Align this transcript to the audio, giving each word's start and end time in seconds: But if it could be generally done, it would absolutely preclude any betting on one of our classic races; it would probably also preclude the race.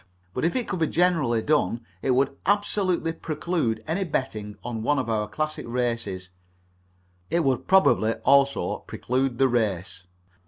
But 0.33 0.43
if 0.43 0.55
it 0.55 0.67
could 0.67 0.79
be 0.79 0.87
generally 0.87 1.43
done, 1.43 1.85
it 2.01 2.15
would 2.15 2.35
absolutely 2.47 3.13
preclude 3.13 3.83
any 3.85 4.03
betting 4.03 4.57
on 4.63 4.81
one 4.81 4.97
of 4.97 5.11
our 5.11 5.27
classic 5.27 5.67
races; 5.69 6.31
it 7.29 7.43
would 7.43 7.67
probably 7.67 8.13
also 8.13 8.79
preclude 8.87 9.37
the 9.37 9.47
race. 9.47 10.05